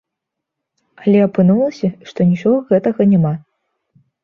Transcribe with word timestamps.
Але 1.01 1.19
апынулася, 1.27 1.87
што 2.13 2.19
нічога 2.31 2.57
гэтага 2.73 3.11
няма. 3.15 3.35